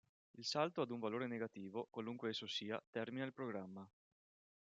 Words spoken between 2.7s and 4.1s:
termina il programma.